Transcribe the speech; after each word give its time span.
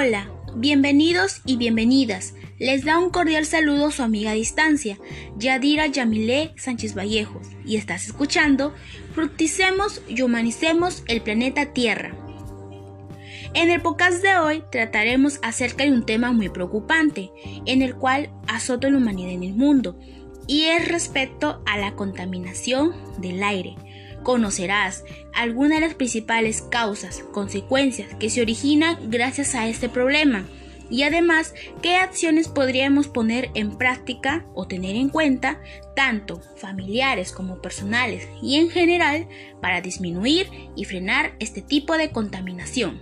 Hola, 0.00 0.30
bienvenidos 0.54 1.42
y 1.44 1.56
bienvenidas. 1.56 2.34
Les 2.60 2.84
da 2.84 3.00
un 3.00 3.10
cordial 3.10 3.44
saludo 3.46 3.90
su 3.90 4.04
amiga 4.04 4.30
a 4.30 4.34
distancia, 4.34 4.96
Yadira 5.36 5.88
Yamilé 5.88 6.52
Sánchez 6.56 6.94
Vallejos, 6.94 7.48
y 7.64 7.74
estás 7.74 8.06
escuchando 8.06 8.72
Fructicemos 9.12 10.00
y 10.06 10.22
Humanicemos 10.22 11.02
el 11.08 11.20
planeta 11.20 11.72
Tierra. 11.72 12.14
En 13.54 13.70
el 13.70 13.82
podcast 13.82 14.22
de 14.22 14.36
hoy 14.36 14.62
trataremos 14.70 15.40
acerca 15.42 15.82
de 15.82 15.90
un 15.90 16.06
tema 16.06 16.30
muy 16.30 16.48
preocupante, 16.48 17.32
en 17.66 17.82
el 17.82 17.96
cual 17.96 18.30
azota 18.46 18.88
la 18.88 18.98
humanidad 18.98 19.32
en 19.32 19.42
el 19.42 19.54
mundo, 19.54 19.98
y 20.46 20.66
es 20.66 20.86
respecto 20.86 21.60
a 21.66 21.76
la 21.76 21.96
contaminación 21.96 22.94
del 23.20 23.42
aire 23.42 23.74
conocerás 24.22 25.04
algunas 25.34 25.80
de 25.80 25.86
las 25.86 25.94
principales 25.94 26.62
causas, 26.62 27.24
consecuencias 27.32 28.14
que 28.16 28.30
se 28.30 28.42
originan 28.42 29.10
gracias 29.10 29.54
a 29.54 29.68
este 29.68 29.88
problema 29.88 30.44
y 30.90 31.02
además 31.02 31.54
qué 31.82 31.96
acciones 31.96 32.48
podríamos 32.48 33.08
poner 33.08 33.50
en 33.54 33.76
práctica 33.76 34.46
o 34.54 34.66
tener 34.66 34.96
en 34.96 35.10
cuenta, 35.10 35.60
tanto 35.94 36.40
familiares 36.56 37.32
como 37.32 37.60
personales 37.60 38.28
y 38.42 38.56
en 38.56 38.70
general, 38.70 39.28
para 39.60 39.80
disminuir 39.80 40.48
y 40.76 40.84
frenar 40.84 41.34
este 41.40 41.62
tipo 41.62 41.96
de 41.96 42.10
contaminación. 42.10 43.00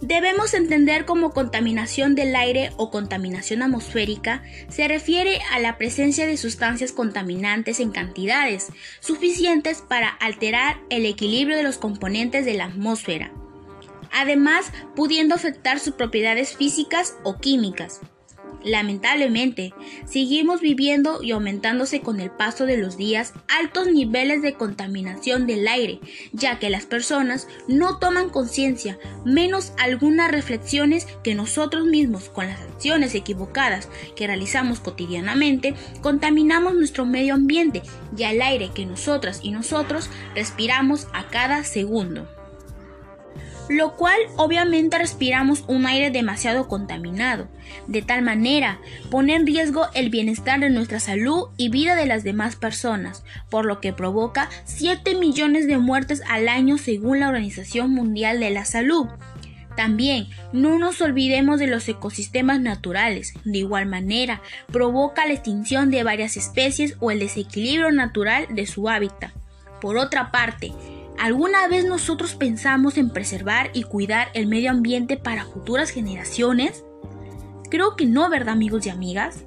Debemos 0.00 0.54
entender 0.54 1.04
como 1.04 1.30
contaminación 1.30 2.14
del 2.14 2.34
aire 2.34 2.72
o 2.78 2.90
contaminación 2.90 3.62
atmosférica 3.62 4.42
se 4.68 4.88
refiere 4.88 5.40
a 5.52 5.58
la 5.58 5.76
presencia 5.76 6.26
de 6.26 6.38
sustancias 6.38 6.92
contaminantes 6.92 7.80
en 7.80 7.90
cantidades 7.90 8.68
suficientes 9.00 9.82
para 9.86 10.08
alterar 10.08 10.80
el 10.88 11.04
equilibrio 11.04 11.56
de 11.56 11.64
los 11.64 11.76
componentes 11.76 12.46
de 12.46 12.54
la 12.54 12.64
atmósfera, 12.64 13.30
además 14.10 14.72
pudiendo 14.96 15.34
afectar 15.34 15.78
sus 15.78 15.92
propiedades 15.92 16.56
físicas 16.56 17.16
o 17.22 17.38
químicas. 17.38 18.00
Lamentablemente, 18.64 19.72
seguimos 20.04 20.60
viviendo 20.60 21.22
y 21.22 21.30
aumentándose 21.30 22.00
con 22.00 22.20
el 22.20 22.30
paso 22.30 22.66
de 22.66 22.76
los 22.76 22.96
días 22.96 23.32
altos 23.48 23.86
niveles 23.86 24.42
de 24.42 24.54
contaminación 24.54 25.46
del 25.46 25.66
aire, 25.66 26.00
ya 26.32 26.58
que 26.58 26.68
las 26.68 26.84
personas 26.84 27.48
no 27.68 27.98
toman 27.98 28.28
conciencia, 28.28 28.98
menos 29.24 29.72
algunas 29.78 30.30
reflexiones 30.30 31.06
que 31.22 31.34
nosotros 31.34 31.86
mismos, 31.86 32.28
con 32.28 32.46
las 32.46 32.60
acciones 32.60 33.14
equivocadas 33.14 33.88
que 34.14 34.26
realizamos 34.26 34.80
cotidianamente, 34.80 35.74
contaminamos 36.02 36.74
nuestro 36.74 37.06
medio 37.06 37.34
ambiente 37.34 37.82
y 38.16 38.24
el 38.24 38.42
aire 38.42 38.70
que 38.74 38.84
nosotras 38.84 39.40
y 39.42 39.52
nosotros 39.52 40.10
respiramos 40.34 41.06
a 41.12 41.28
cada 41.28 41.64
segundo 41.64 42.28
lo 43.70 43.94
cual 43.94 44.18
obviamente 44.36 44.98
respiramos 44.98 45.62
un 45.68 45.86
aire 45.86 46.10
demasiado 46.10 46.66
contaminado. 46.66 47.48
De 47.86 48.02
tal 48.02 48.20
manera, 48.20 48.80
pone 49.10 49.36
en 49.36 49.46
riesgo 49.46 49.86
el 49.94 50.10
bienestar 50.10 50.58
de 50.58 50.70
nuestra 50.70 50.98
salud 50.98 51.50
y 51.56 51.68
vida 51.68 51.94
de 51.94 52.06
las 52.06 52.24
demás 52.24 52.56
personas, 52.56 53.22
por 53.48 53.64
lo 53.64 53.80
que 53.80 53.92
provoca 53.92 54.50
7 54.64 55.14
millones 55.14 55.68
de 55.68 55.78
muertes 55.78 56.20
al 56.28 56.48
año 56.48 56.78
según 56.78 57.20
la 57.20 57.28
Organización 57.28 57.92
Mundial 57.92 58.40
de 58.40 58.50
la 58.50 58.64
Salud. 58.64 59.06
También 59.76 60.26
no 60.52 60.76
nos 60.80 61.00
olvidemos 61.00 61.60
de 61.60 61.68
los 61.68 61.88
ecosistemas 61.88 62.58
naturales. 62.58 63.34
De 63.44 63.58
igual 63.58 63.86
manera, 63.86 64.42
provoca 64.72 65.26
la 65.26 65.34
extinción 65.34 65.92
de 65.92 66.02
varias 66.02 66.36
especies 66.36 66.96
o 66.98 67.12
el 67.12 67.20
desequilibrio 67.20 67.92
natural 67.92 68.48
de 68.50 68.66
su 68.66 68.88
hábitat. 68.88 69.30
Por 69.80 69.96
otra 69.96 70.32
parte, 70.32 70.72
¿Alguna 71.18 71.68
vez 71.68 71.84
nosotros 71.84 72.34
pensamos 72.34 72.96
en 72.96 73.10
preservar 73.10 73.70
y 73.74 73.82
cuidar 73.82 74.28
el 74.34 74.46
medio 74.46 74.70
ambiente 74.70 75.16
para 75.16 75.44
futuras 75.44 75.90
generaciones? 75.90 76.84
Creo 77.70 77.96
que 77.96 78.06
no, 78.06 78.28
¿verdad 78.30 78.54
amigos 78.54 78.86
y 78.86 78.90
amigas? 78.90 79.44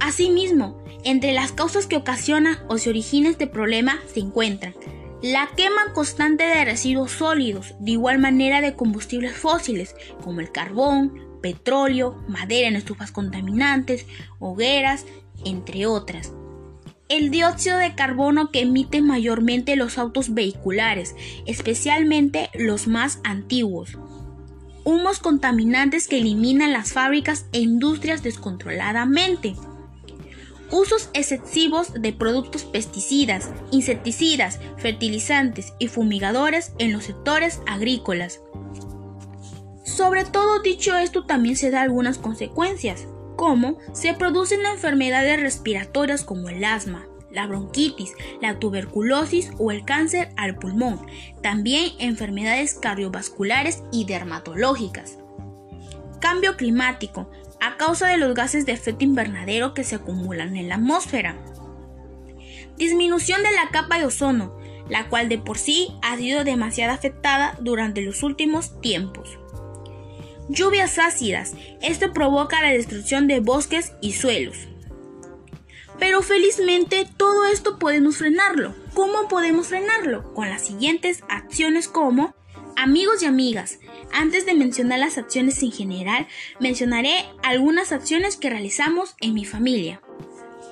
Asimismo, 0.00 0.84
entre 1.04 1.32
las 1.32 1.52
causas 1.52 1.86
que 1.86 1.96
ocasionan 1.96 2.58
o 2.68 2.78
se 2.78 2.90
origina 2.90 3.30
este 3.30 3.46
problema 3.46 3.98
se 4.12 4.20
encuentran 4.20 4.74
la 5.22 5.48
quema 5.56 5.94
constante 5.94 6.44
de 6.44 6.66
residuos 6.66 7.12
sólidos, 7.12 7.74
de 7.78 7.92
igual 7.92 8.18
manera 8.18 8.60
de 8.60 8.74
combustibles 8.74 9.34
fósiles 9.34 9.96
como 10.22 10.40
el 10.40 10.52
carbón, 10.52 11.38
petróleo, 11.40 12.22
madera 12.28 12.68
en 12.68 12.76
estufas 12.76 13.10
contaminantes, 13.10 14.04
hogueras, 14.38 15.06
entre 15.46 15.86
otras 15.86 16.32
el 17.16 17.30
dióxido 17.30 17.78
de 17.78 17.94
carbono 17.94 18.50
que 18.50 18.62
emiten 18.62 19.06
mayormente 19.06 19.76
los 19.76 19.98
autos 19.98 20.34
vehiculares, 20.34 21.14
especialmente 21.46 22.50
los 22.54 22.88
más 22.88 23.20
antiguos. 23.22 23.96
Humos 24.82 25.20
contaminantes 25.20 26.08
que 26.08 26.18
eliminan 26.18 26.72
las 26.72 26.92
fábricas 26.92 27.46
e 27.52 27.60
industrias 27.60 28.24
descontroladamente. 28.24 29.54
Usos 30.72 31.08
excesivos 31.14 31.92
de 31.94 32.12
productos 32.12 32.64
pesticidas, 32.64 33.50
insecticidas, 33.70 34.58
fertilizantes 34.76 35.72
y 35.78 35.86
fumigadores 35.86 36.72
en 36.78 36.92
los 36.92 37.04
sectores 37.04 37.60
agrícolas. 37.66 38.40
Sobre 39.84 40.24
todo 40.24 40.60
dicho 40.62 40.96
esto 40.96 41.26
también 41.26 41.56
se 41.56 41.70
da 41.70 41.82
algunas 41.82 42.18
consecuencias 42.18 43.06
se 43.92 44.14
producen 44.14 44.64
enfermedades 44.64 45.40
respiratorias 45.40 46.24
como 46.24 46.48
el 46.48 46.64
asma, 46.64 47.06
la 47.30 47.46
bronquitis, 47.46 48.12
la 48.40 48.58
tuberculosis 48.58 49.50
o 49.58 49.70
el 49.70 49.84
cáncer 49.84 50.30
al 50.36 50.56
pulmón, 50.56 51.04
también 51.42 51.92
enfermedades 51.98 52.74
cardiovasculares 52.74 53.82
y 53.92 54.06
dermatológicas. 54.06 55.18
Cambio 56.20 56.56
climático, 56.56 57.30
a 57.60 57.76
causa 57.76 58.08
de 58.08 58.16
los 58.16 58.34
gases 58.34 58.64
de 58.66 58.72
efecto 58.72 59.04
invernadero 59.04 59.74
que 59.74 59.84
se 59.84 59.96
acumulan 59.96 60.56
en 60.56 60.68
la 60.68 60.76
atmósfera. 60.76 61.36
Disminución 62.78 63.42
de 63.42 63.52
la 63.52 63.68
capa 63.70 63.98
de 63.98 64.06
ozono, 64.06 64.56
la 64.88 65.08
cual 65.08 65.28
de 65.28 65.38
por 65.38 65.58
sí 65.58 65.88
ha 66.02 66.16
sido 66.16 66.44
demasiado 66.44 66.92
afectada 66.92 67.56
durante 67.60 68.00
los 68.00 68.22
últimos 68.22 68.80
tiempos. 68.80 69.38
Lluvias 70.48 70.98
ácidas. 70.98 71.54
Esto 71.80 72.12
provoca 72.12 72.62
la 72.62 72.70
destrucción 72.70 73.26
de 73.26 73.40
bosques 73.40 73.92
y 74.00 74.12
suelos. 74.12 74.56
Pero 75.98 76.22
felizmente 76.22 77.08
todo 77.16 77.44
esto 77.44 77.78
podemos 77.78 78.18
frenarlo. 78.18 78.74
¿Cómo 78.94 79.28
podemos 79.28 79.68
frenarlo? 79.68 80.34
Con 80.34 80.50
las 80.50 80.66
siguientes 80.66 81.22
acciones 81.28 81.88
como 81.88 82.34
Amigos 82.76 83.22
y 83.22 83.26
amigas, 83.26 83.78
antes 84.12 84.46
de 84.46 84.54
mencionar 84.54 84.98
las 84.98 85.16
acciones 85.16 85.62
en 85.62 85.70
general, 85.70 86.26
mencionaré 86.58 87.24
algunas 87.44 87.92
acciones 87.92 88.36
que 88.36 88.50
realizamos 88.50 89.14
en 89.20 89.32
mi 89.32 89.44
familia. 89.44 90.00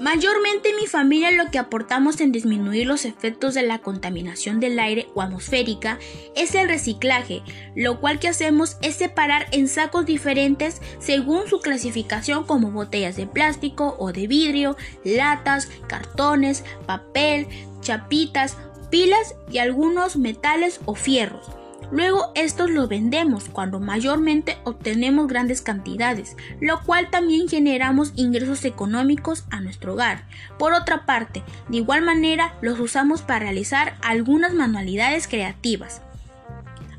Mayormente 0.03 0.75
mi 0.75 0.89
familia 0.89 1.31
lo 1.31 1.53
que 1.53 1.61
aportamos 1.61 2.21
en 2.21 2.33
disminuir 2.33 2.89
los 2.89 3.05
efectos 3.05 3.55
de 3.55 3.63
la 3.63 3.79
contaminación 3.79 4.59
del 4.59 4.81
aire 4.81 5.07
o 5.15 5.23
atmosférica 5.23 6.01
es 6.35 6.57
el 6.57 6.67
reciclaje, 6.67 7.45
lo 7.77 8.01
cual 8.01 8.19
que 8.19 8.27
hacemos 8.27 8.79
es 8.83 8.97
separar 8.97 9.47
en 9.53 9.69
sacos 9.69 10.05
diferentes 10.05 10.83
según 10.99 11.47
su 11.47 11.61
clasificación 11.61 12.43
como 12.43 12.73
botellas 12.73 13.15
de 13.15 13.29
plástico 13.29 13.95
o 14.01 14.11
de 14.11 14.27
vidrio, 14.27 14.77
latas, 15.05 15.69
cartones, 15.87 16.65
papel, 16.85 17.47
chapitas, 17.81 18.57
pilas 18.91 19.37
y 19.53 19.59
algunos 19.59 20.17
metales 20.17 20.81
o 20.85 20.97
fierros. 20.97 21.62
Luego 21.91 22.33
estos 22.35 22.71
los 22.71 22.89
vendemos 22.89 23.45
cuando 23.51 23.81
mayormente 23.81 24.57
obtenemos 24.65 25.29
grandes 25.29 25.61
cantidades, 25.61 26.37
lo 26.61 26.83
cual 26.83 27.11
también 27.11 27.49
generamos 27.49 28.13
ingresos 28.17 28.65
económicos 28.65 29.45
a 29.51 29.61
nuestro 29.61 29.95
hogar. 29.95 30.25
Por 30.59 30.73
otra 30.73 31.05
parte, 31.05 31.43
de 31.69 31.79
igual 31.79 32.03
manera 32.03 32.55
los 32.63 32.81
usamos 32.81 33.23
para 33.23 33.41
realizar 33.41 33.95
algunas 34.03 34.55
manualidades 34.55 35.29
creativas. 35.29 36.03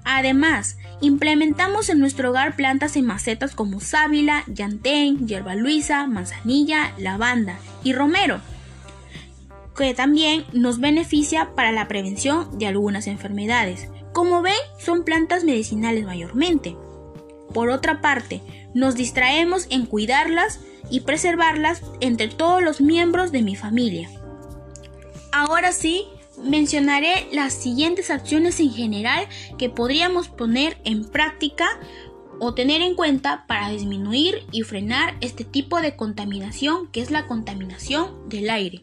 Además, 0.05 0.77
implementamos 0.99 1.89
en 1.89 1.99
nuestro 1.99 2.29
hogar 2.31 2.55
plantas 2.55 2.95
en 2.97 3.05
macetas 3.05 3.55
como 3.55 3.79
sábila, 3.79 4.43
llantén, 4.47 5.27
hierba 5.27 5.55
luisa, 5.55 6.05
manzanilla, 6.07 6.93
lavanda 6.97 7.57
y 7.83 7.93
romero, 7.93 8.41
que 9.77 9.93
también 9.93 10.45
nos 10.51 10.79
beneficia 10.79 11.55
para 11.55 11.71
la 11.71 11.87
prevención 11.87 12.59
de 12.59 12.67
algunas 12.67 13.07
enfermedades. 13.07 13.87
Como 14.13 14.41
ven, 14.41 14.53
son 14.77 15.03
plantas 15.03 15.43
medicinales 15.43 16.05
mayormente. 16.05 16.77
Por 17.53 17.69
otra 17.69 17.99
parte, 17.99 18.41
nos 18.73 18.95
distraemos 18.95 19.67
en 19.69 19.85
cuidarlas 19.85 20.59
y 20.89 21.01
preservarlas 21.01 21.81
entre 21.99 22.27
todos 22.27 22.61
los 22.61 22.79
miembros 22.79 23.31
de 23.31 23.41
mi 23.41 23.55
familia. 23.55 24.09
Ahora 25.31 25.71
sí, 25.71 26.05
mencionaré 26.43 27.27
las 27.31 27.53
siguientes 27.53 28.11
acciones 28.11 28.59
en 28.59 28.71
general 28.71 29.27
que 29.57 29.69
podríamos 29.69 30.29
poner 30.29 30.77
en 30.83 31.05
práctica 31.05 31.65
o 32.39 32.53
tener 32.53 32.81
en 32.81 32.95
cuenta 32.95 33.45
para 33.47 33.69
disminuir 33.69 34.45
y 34.51 34.63
frenar 34.63 35.15
este 35.21 35.43
tipo 35.43 35.81
de 35.81 35.95
contaminación 35.95 36.87
que 36.87 37.01
es 37.01 37.09
la 37.09 37.25
contaminación 37.25 38.29
del 38.29 38.49
aire. 38.49 38.81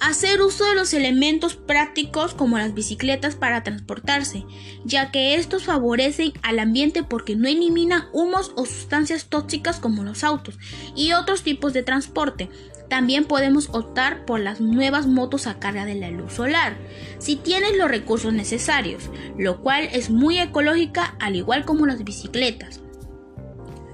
Hacer 0.00 0.40
uso 0.40 0.64
de 0.64 0.74
los 0.74 0.94
elementos 0.94 1.56
prácticos 1.56 2.32
como 2.32 2.56
las 2.56 2.72
bicicletas 2.72 3.36
para 3.36 3.62
transportarse, 3.62 4.46
ya 4.82 5.10
que 5.10 5.34
estos 5.34 5.64
favorecen 5.64 6.32
al 6.42 6.58
ambiente 6.58 7.02
porque 7.02 7.36
no 7.36 7.46
eliminan 7.48 8.06
humos 8.14 8.52
o 8.56 8.64
sustancias 8.64 9.26
tóxicas 9.26 9.78
como 9.78 10.02
los 10.02 10.24
autos 10.24 10.58
y 10.96 11.12
otros 11.12 11.42
tipos 11.42 11.74
de 11.74 11.82
transporte. 11.82 12.48
También 12.88 13.26
podemos 13.26 13.68
optar 13.72 14.24
por 14.24 14.40
las 14.40 14.62
nuevas 14.62 15.06
motos 15.06 15.46
a 15.46 15.58
carga 15.58 15.84
de 15.84 15.96
la 15.96 16.10
luz 16.10 16.32
solar, 16.32 16.78
si 17.18 17.36
tienes 17.36 17.76
los 17.76 17.90
recursos 17.90 18.32
necesarios, 18.32 19.10
lo 19.36 19.60
cual 19.60 19.86
es 19.92 20.08
muy 20.08 20.38
ecológica 20.38 21.14
al 21.20 21.36
igual 21.36 21.66
como 21.66 21.84
las 21.84 22.02
bicicletas. 22.04 22.80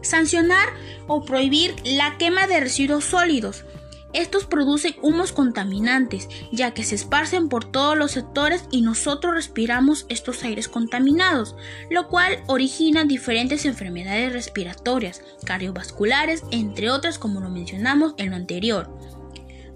Sancionar 0.03 0.69
o 1.09 1.25
prohibir 1.25 1.75
la 1.85 2.17
quema 2.17 2.47
de 2.47 2.61
residuos 2.61 3.05
sólidos, 3.05 3.65
estos 4.17 4.47
producen 4.47 4.97
humos 5.03 5.33
contaminantes, 5.33 6.29
ya 6.51 6.73
que 6.73 6.85
se 6.85 6.95
esparcen 6.95 7.49
por 7.49 7.71
todos 7.71 7.97
los 7.97 8.13
sectores 8.13 8.65
y 8.71 8.81
nosotros 8.81 9.35
respiramos 9.35 10.07
estos 10.09 10.43
aires 10.43 10.69
contaminados, 10.69 11.55
lo 11.91 12.09
cual 12.09 12.43
origina 12.47 13.05
diferentes 13.05 13.67
enfermedades 13.67 14.33
respiratorias, 14.33 15.23
cardiovasculares, 15.45 16.43
entre 16.51 16.91
otras 16.91 17.19
como 17.19 17.41
lo 17.41 17.51
mencionamos 17.51 18.15
en 18.17 18.31
lo 18.31 18.37
anterior. 18.37 18.91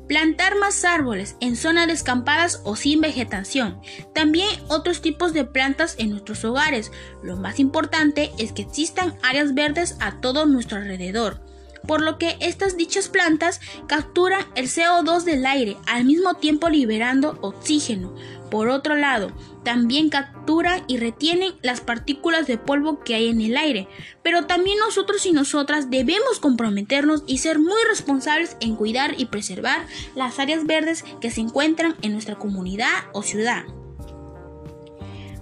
Plantar 0.09 0.57
más 0.57 0.85
árboles 0.85 1.37
en 1.41 1.55
zonas 1.55 1.87
descampadas 1.87 2.63
o 2.65 2.75
sin 2.75 3.01
vegetación. 3.01 3.81
También 4.13 4.49
otros 4.69 5.03
tipos 5.03 5.33
de 5.33 5.45
plantas 5.45 5.95
en 5.99 6.11
nuestros 6.11 6.45
hogares. 6.45 6.91
Lo 7.23 7.37
más 7.37 7.61
importante 7.61 8.33
es 8.37 8.53
que 8.53 8.63
existan 8.63 9.17
áreas 9.23 9.55
verdes 9.55 9.97
a 10.01 10.21
todo 10.21 10.47
nuestro 10.47 10.79
alrededor 10.79 11.41
por 11.87 12.03
lo 12.03 12.19
que 12.19 12.37
estas 12.41 12.77
dichas 12.77 13.09
plantas 13.09 13.61
capturan 13.87 14.45
el 14.55 14.67
CO2 14.67 15.23
del 15.23 15.47
aire 15.47 15.77
al 15.87 16.05
mismo 16.05 16.35
tiempo 16.35 16.69
liberando 16.69 17.39
oxígeno. 17.41 18.15
Por 18.51 18.69
otro 18.69 18.97
lado, 18.97 19.31
también 19.63 20.11
capturan 20.11 20.83
y 20.89 20.97
retienen 20.97 21.55
las 21.63 21.81
partículas 21.81 22.49
de 22.49 22.59
polvo 22.59 23.01
que 23.05 23.15
hay 23.15 23.29
en 23.29 23.41
el 23.41 23.57
aire, 23.57 23.87
pero 24.25 24.47
también 24.47 24.79
nosotros 24.79 25.25
y 25.27 25.33
nosotras 25.33 25.89
debemos 25.89 26.41
comprometernos 26.41 27.23
y 27.27 27.39
ser 27.39 27.61
muy 27.61 27.81
responsables 27.89 28.57
en 28.61 28.75
cuidar 28.75 29.15
y 29.19 29.27
preservar 29.27 29.87
las 30.17 30.41
áreas 30.41 30.67
verdes 30.67 31.05
que 31.21 31.31
se 31.31 31.41
encuentran 31.41 31.95
en 32.03 32.13
nuestra 32.13 32.37
comunidad 32.37 32.91
o 33.13 33.23
ciudad. 33.23 33.65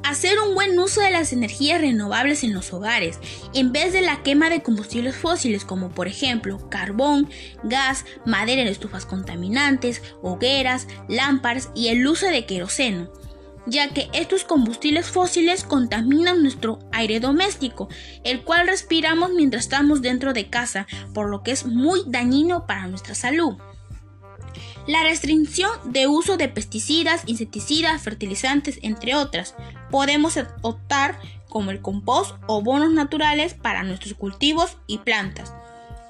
Hacer 0.08 0.40
un 0.40 0.55
buen 0.55 0.78
uso 0.78 1.02
de 1.02 1.10
las 1.10 1.34
energías 1.34 1.82
renovables 1.82 2.43
en 2.43 2.55
los 2.55 2.72
hogares, 2.72 3.19
en 3.52 3.72
vez 3.72 3.93
de 3.93 4.00
la 4.00 4.22
quema 4.22 4.49
de 4.49 4.62
combustibles 4.62 5.14
fósiles 5.14 5.66
como 5.66 5.90
por 5.90 6.08
ejemplo 6.08 6.70
carbón, 6.70 7.28
gas, 7.62 8.06
madera 8.25 8.62
en 8.62 8.69
estufas 8.69 9.05
contaminantes, 9.05 10.00
hogueras, 10.22 10.88
lámparas 11.10 11.69
y 11.75 11.88
el 11.88 12.06
uso 12.06 12.25
de 12.25 12.46
queroseno 12.46 13.12
ya 13.66 13.90
que 13.90 14.08
estos 14.14 14.44
combustibles 14.44 15.10
fósiles 15.10 15.62
contaminan 15.62 16.43
nuestro 16.43 16.78
aire 16.90 17.20
doméstico, 17.20 17.90
el 18.25 18.43
cual 18.43 18.66
respiramos 18.66 19.32
mientras 19.34 19.64
estamos 19.64 20.00
dentro 20.00 20.32
de 20.32 20.49
casa, 20.49 20.87
por 21.12 21.28
lo 21.28 21.43
que 21.43 21.50
es 21.50 21.66
muy 21.66 22.00
dañino 22.06 22.66
para 22.66 22.87
nuestra 22.87 23.14
salud. 23.14 23.56
La 24.88 25.02
restricción 25.02 25.70
de 25.85 26.06
uso 26.06 26.38
de 26.38 26.49
pesticidas, 26.49 27.23
insecticidas, 27.26 28.00
fertilizantes, 28.00 28.79
entre 28.81 29.14
otras. 29.14 29.55
Podemos 29.90 30.38
optar 30.62 31.20
como 31.50 31.70
el 31.70 31.82
compost 31.82 32.35
o 32.46 32.62
bonos 32.62 32.90
naturales 32.90 33.52
para 33.52 33.82
nuestros 33.82 34.14
cultivos 34.14 34.79
y 34.87 34.96
plantas. 34.96 35.52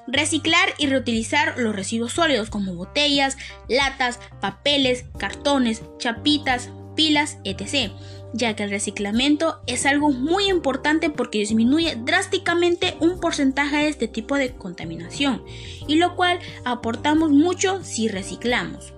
Reciclar 0.07 0.69
y 0.77 0.87
reutilizar 0.87 1.55
los 1.57 1.75
residuos 1.75 2.13
sólidos 2.13 2.49
como 2.49 2.73
botellas, 2.73 3.37
latas, 3.67 4.17
papeles, 4.39 5.03
cartones, 5.17 5.83
chapitas, 5.97 6.69
pilas, 6.95 7.37
etc 7.43 7.91
ya 8.33 8.55
que 8.55 8.63
el 8.63 8.69
reciclamiento 8.69 9.59
es 9.65 9.85
algo 9.85 10.11
muy 10.11 10.49
importante 10.49 11.09
porque 11.09 11.39
disminuye 11.39 11.95
drásticamente 11.95 12.95
un 12.99 13.19
porcentaje 13.19 13.77
de 13.77 13.87
este 13.89 14.07
tipo 14.07 14.35
de 14.35 14.53
contaminación, 14.53 15.43
y 15.87 15.95
lo 15.95 16.15
cual 16.15 16.39
aportamos 16.63 17.31
mucho 17.31 17.83
si 17.83 18.07
reciclamos. 18.07 18.93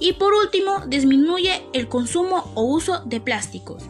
Y 0.00 0.12
por 0.14 0.34
último, 0.34 0.86
disminuye 0.86 1.62
el 1.72 1.88
consumo 1.88 2.50
o 2.54 2.62
uso 2.62 3.02
de 3.04 3.20
plásticos. 3.20 3.84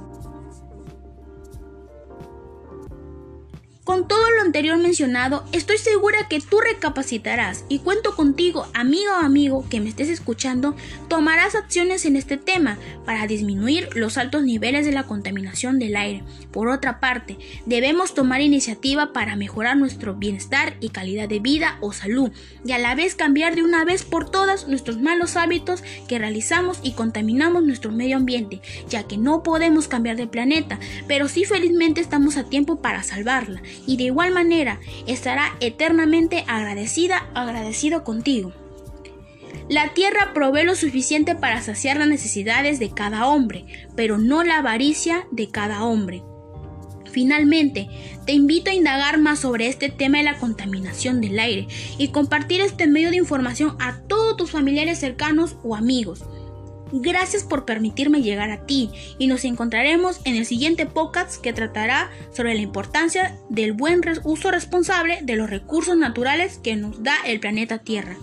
Con 3.99 4.07
todo 4.07 4.31
lo 4.31 4.43
anterior 4.43 4.79
mencionado, 4.79 5.45
estoy 5.51 5.77
segura 5.77 6.29
que 6.29 6.41
tú 6.41 6.61
recapacitarás 6.61 7.65
y 7.69 7.81
cuento 7.81 8.15
contigo, 8.15 8.69
amigo 8.73 9.11
o 9.11 9.25
amigo 9.25 9.69
que 9.69 9.81
me 9.81 9.89
estés 9.89 10.09
escuchando, 10.09 10.77
tomarás 11.09 11.57
acciones 11.57 12.05
en 12.05 12.15
este 12.15 12.37
tema 12.37 12.79
para 13.05 13.27
disminuir 13.27 13.89
los 13.97 14.17
altos 14.17 14.45
niveles 14.45 14.87
de 14.87 14.93
la 14.93 15.03
contaminación 15.03 15.81
del 15.81 15.97
aire. 15.97 16.23
Por 16.53 16.69
otra 16.69 17.01
parte, 17.01 17.39
debemos 17.67 18.15
tomar 18.15 18.41
iniciativa 18.41 19.13
para 19.13 19.35
mejorar 19.35 19.77
nuestro 19.77 20.15
bienestar 20.15 20.77
y 20.79 20.91
calidad 20.91 21.29
de 21.29 21.41
vida 21.41 21.77
o 21.81 21.93
salud 21.93 22.31
y 22.65 22.71
a 22.71 22.79
la 22.79 22.95
vez 22.95 23.17
cambiar 23.17 23.57
de 23.57 23.65
una 23.65 23.85
vez 23.85 24.05
por 24.05 24.31
todas 24.31 24.69
nuestros 24.69 25.01
malos 25.01 25.35
hábitos 25.37 25.83
que 26.07 26.21
realizamos 26.21 26.79
y 26.85 26.93
contaminamos 26.93 27.65
nuestro 27.65 27.91
medio 27.91 28.17
ambiente, 28.17 28.61
ya 28.89 29.09
que 29.09 29.19
no 29.19 29.43
podemos 29.43 29.89
cambiar 29.89 30.15
de 30.15 30.29
planeta, 30.29 30.79
pero 31.09 31.27
sí 31.27 31.45
felizmente 31.45 32.01
estamos 32.01 32.37
a 32.37 32.45
tiempo 32.45 32.81
para 32.81 33.03
salvarla 33.03 33.61
y 33.89 33.97
de 33.97 34.05
igual 34.05 34.33
manera 34.33 34.79
estará 35.09 35.57
eternamente 35.61 36.45
agradecida, 36.47 37.31
agradecido 37.35 38.05
contigo. 38.05 38.53
La 39.69 39.95
tierra 39.95 40.33
provee 40.35 40.65
lo 40.65 40.77
suficiente 40.77 41.35
para 41.35 41.63
saciar 41.63 41.97
las 41.97 42.09
necesidades 42.09 42.79
de 42.79 42.91
cada 42.91 43.27
hombre, 43.27 43.65
pero 43.97 44.19
no 44.19 44.45
la 44.45 44.59
avaricia 44.59 45.27
de 45.31 45.51
cada 45.51 45.85
hombre. 45.85 46.23
Finalmente, 47.11 47.89
te 48.27 48.33
invito 48.33 48.71
a 48.71 48.75
indagar 48.75 49.19
más 49.19 49.41
sobre 49.41 49.69
este 49.69 49.89
tema 49.89 50.19
de 50.19 50.25
la 50.25 50.39
contaminación 50.39 51.21
del 51.21 51.39
aire 51.39 51.67
y 51.97 52.09
compartir 52.09 52.61
este 52.61 52.87
medio 52.87 53.11
de 53.11 53.17
información 53.17 53.77
a 53.81 54.01
todos 54.03 54.37
tus 54.37 54.51
familiares 54.51 54.99
cercanos 54.99 55.57
o 55.63 55.75
amigos. 55.75 56.23
Gracias 56.93 57.45
por 57.45 57.65
permitirme 57.65 58.23
llegar 58.23 58.51
a 58.51 58.65
ti 58.67 58.91
y 59.19 59.27
nos 59.27 59.45
encontraremos 59.45 60.21
en 60.25 60.37
el 60.37 60.47
siguiente 60.47 60.87
podcast 60.87 61.41
que 61.41 61.53
tratará 61.53 62.11
sobre 62.33 62.55
la 62.55 62.61
importancia 62.61 63.39
del 63.49 63.73
buen 63.73 64.01
uso 64.25 64.51
responsable 64.51 65.19
de 65.23 65.37
los 65.37 65.51
recursos 65.51 65.97
naturales 65.97 66.59
que 66.59 66.77
nos 66.77 67.03
da 67.03 67.17
el 67.27 67.41
planeta 67.41 67.79
Tierra. 67.79 68.17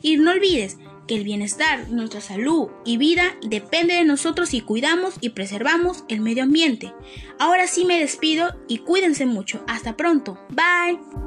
Y 0.00 0.16
no 0.16 0.30
olvides 0.30 0.78
que 1.06 1.16
el 1.16 1.24
bienestar, 1.24 1.90
nuestra 1.90 2.20
salud 2.20 2.68
y 2.84 2.96
vida 2.96 3.36
depende 3.42 3.94
de 3.94 4.04
nosotros 4.04 4.50
si 4.50 4.60
cuidamos 4.60 5.14
y 5.20 5.30
preservamos 5.30 6.04
el 6.08 6.20
medio 6.20 6.42
ambiente. 6.42 6.92
Ahora 7.38 7.66
sí 7.66 7.84
me 7.84 7.98
despido 7.98 8.54
y 8.68 8.78
cuídense 8.78 9.26
mucho. 9.26 9.62
Hasta 9.66 9.96
pronto. 9.96 10.38
Bye. 10.50 11.23